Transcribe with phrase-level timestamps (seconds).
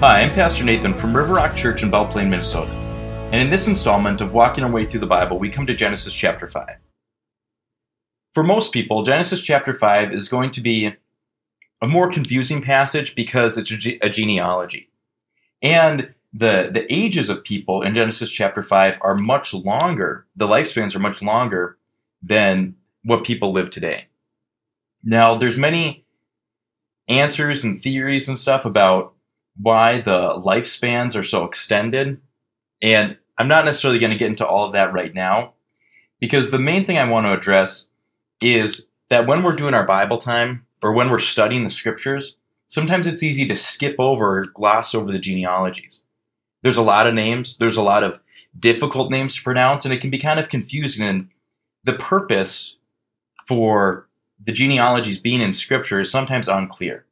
[0.00, 2.70] Hi, I'm Pastor Nathan from River Rock Church in Belle Plaine, Minnesota.
[3.32, 6.12] And in this installment of Walking Our Way Through the Bible, we come to Genesis
[6.12, 6.76] chapter 5.
[8.34, 10.94] For most people, Genesis chapter 5 is going to be
[11.80, 13.72] a more confusing passage because it's
[14.02, 14.90] a genealogy.
[15.62, 20.94] And the, the ages of people in Genesis chapter 5 are much longer, the lifespans
[20.94, 21.78] are much longer
[22.22, 24.08] than what people live today.
[25.02, 26.04] Now, there's many
[27.08, 29.14] answers and theories and stuff about
[29.60, 32.20] why the lifespans are so extended.
[32.82, 35.54] And I'm not necessarily going to get into all of that right now
[36.20, 37.86] because the main thing I want to address
[38.40, 43.06] is that when we're doing our Bible time or when we're studying the scriptures, sometimes
[43.06, 46.02] it's easy to skip over gloss over the genealogies.
[46.62, 48.20] There's a lot of names, there's a lot of
[48.58, 51.06] difficult names to pronounce, and it can be kind of confusing.
[51.06, 51.28] And
[51.84, 52.76] the purpose
[53.46, 54.08] for
[54.44, 57.04] the genealogies being in scripture is sometimes unclear.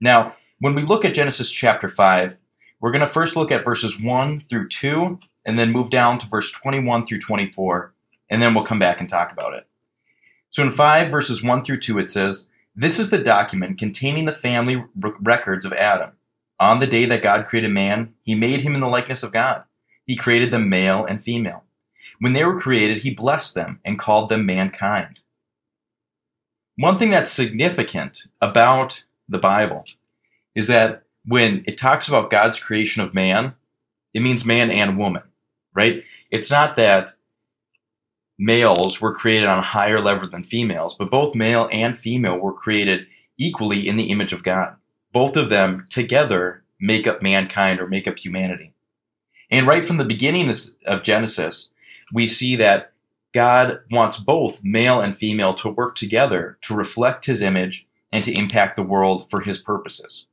[0.00, 2.36] Now, when we look at Genesis chapter 5,
[2.80, 6.26] we're going to first look at verses 1 through 2, and then move down to
[6.28, 7.94] verse 21 through 24,
[8.28, 9.66] and then we'll come back and talk about it.
[10.50, 14.32] So in 5 verses 1 through 2, it says, This is the document containing the
[14.32, 14.84] family
[15.20, 16.12] records of Adam.
[16.58, 19.64] On the day that God created man, he made him in the likeness of God.
[20.04, 21.64] He created them male and female.
[22.18, 25.20] When they were created, he blessed them and called them mankind.
[26.76, 29.86] One thing that's significant about the Bible
[30.54, 33.54] is that when it talks about God's creation of man,
[34.14, 35.22] it means man and woman,
[35.74, 36.04] right?
[36.30, 37.10] It's not that
[38.38, 42.52] males were created on a higher level than females, but both male and female were
[42.52, 43.06] created
[43.38, 44.76] equally in the image of God.
[45.12, 48.72] Both of them together make up mankind or make up humanity.
[49.50, 50.52] And right from the beginning
[50.86, 51.68] of Genesis,
[52.12, 52.92] we see that
[53.34, 58.36] God wants both male and female to work together to reflect his image and to
[58.36, 60.24] impact the world for his purposes.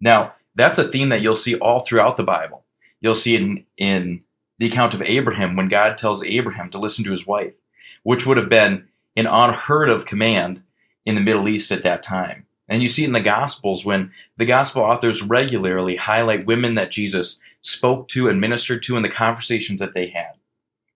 [0.00, 2.64] Now, that's a theme that you'll see all throughout the Bible.
[3.00, 4.24] You'll see it in, in
[4.58, 7.54] the account of Abraham when God tells Abraham to listen to his wife,
[8.02, 10.62] which would have been an unheard of command
[11.06, 12.46] in the Middle East at that time.
[12.68, 16.92] And you see it in the Gospels when the Gospel authors regularly highlight women that
[16.92, 20.34] Jesus spoke to and ministered to in the conversations that they had.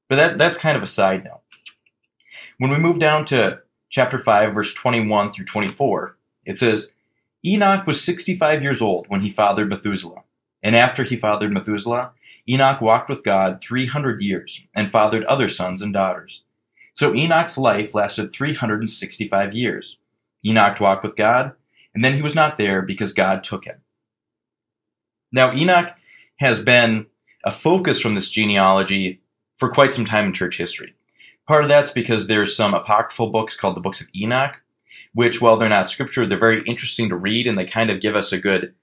[0.09, 1.41] But that, that's kind of a side note.
[2.59, 3.60] When we move down to
[3.91, 6.92] chapter 5, verse 21 through 24, it says,
[7.44, 10.22] Enoch was 65 years old when he fathered Methuselah.
[10.62, 12.12] And after he fathered Methuselah,
[12.49, 16.43] Enoch walked with God 300 years and fathered other sons and daughters.
[16.94, 19.99] So Enoch's life lasted 365 years.
[20.47, 21.53] Enoch walked with God,
[21.94, 23.81] and then he was not there because God took him.
[25.33, 25.94] Now, Enoch
[26.37, 27.06] has been
[27.44, 29.21] a focus from this genealogy
[29.59, 30.94] for quite some time in church history.
[31.47, 34.62] Part of that's because there's some apocryphal books called the Books of Enoch,
[35.15, 38.17] which, while they're not scripture, they're very interesting to read and they kind of give
[38.17, 38.75] us a good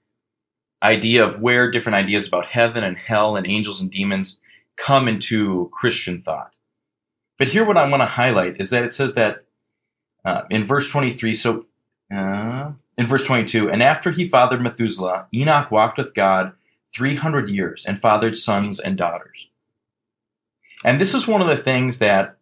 [0.82, 4.38] idea of where different ideas about heaven and hell and angels and demons
[4.76, 6.56] come into Christian thought.
[7.38, 9.44] But here, what I want to highlight is that it says that
[10.24, 11.66] uh, in verse 23, so
[12.12, 16.52] uh, in verse 22, and after he fathered Methuselah, Enoch walked with God
[16.94, 19.48] 300 years and fathered sons and daughters.
[20.84, 22.36] And this is one of the things that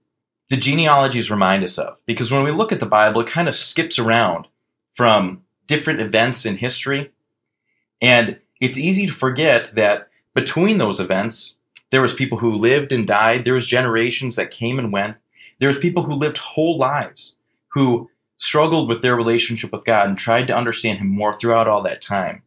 [0.51, 1.97] the genealogies remind us of.
[2.05, 4.49] Because when we look at the Bible, it kind of skips around
[4.93, 7.13] from different events in history.
[8.03, 11.55] And it's easy to forget that between those events,
[11.91, 13.45] there was people who lived and died.
[13.45, 15.17] There was generations that came and went.
[15.61, 17.37] There was people who lived whole lives,
[17.69, 21.83] who struggled with their relationship with God and tried to understand Him more throughout all
[21.83, 22.43] that time.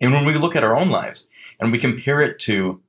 [0.00, 1.28] And when we look at our own lives
[1.58, 2.80] and we compare it to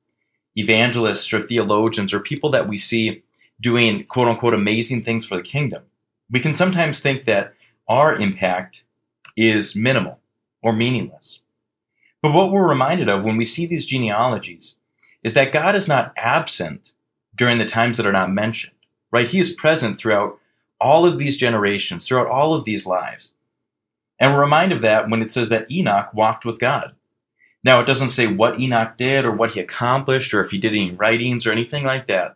[0.55, 3.23] evangelists or theologians or people that we see
[3.61, 5.83] doing quote unquote amazing things for the kingdom,
[6.29, 7.53] we can sometimes think that
[7.87, 8.83] our impact
[9.37, 10.19] is minimal
[10.61, 11.39] or meaningless.
[12.21, 14.75] But what we're reminded of when we see these genealogies
[15.23, 16.91] is that God is not absent
[17.35, 18.75] during the times that are not mentioned,
[19.11, 19.27] right?
[19.27, 20.37] He is present throughout
[20.79, 23.33] all of these generations, throughout all of these lives.
[24.19, 26.93] And we're reminded of that when it says that Enoch walked with God.
[27.63, 30.73] Now, it doesn't say what Enoch did or what he accomplished or if he did
[30.73, 32.35] any writings or anything like that.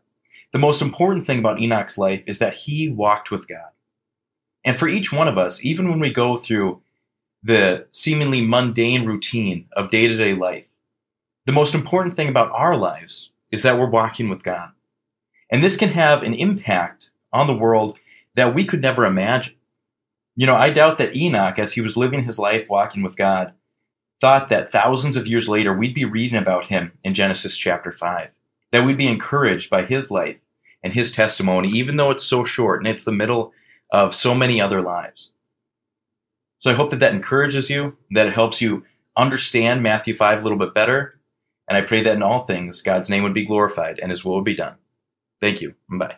[0.56, 3.72] The most important thing about Enoch's life is that he walked with God.
[4.64, 6.82] And for each one of us, even when we go through
[7.44, 10.66] the seemingly mundane routine of day to day life,
[11.46, 14.70] the most important thing about our lives is that we're walking with God.
[15.52, 17.98] And this can have an impact on the world
[18.36, 19.56] that we could never imagine.
[20.38, 23.52] You know, I doubt that Enoch, as he was living his life walking with God,
[24.22, 28.30] thought that thousands of years later we'd be reading about him in Genesis chapter 5,
[28.72, 30.38] that we'd be encouraged by his life
[30.86, 33.52] and his testimony, even though it's so short and it's the middle
[33.92, 35.32] of so many other lives.
[36.60, 38.84] So I hope that that encourages you, that it helps you
[39.18, 41.20] understand Matthew 5 a little bit better.
[41.68, 44.36] And I pray that in all things, God's name would be glorified and his will
[44.36, 44.76] would be done.
[45.42, 45.74] Thank you.
[45.90, 46.18] Bye.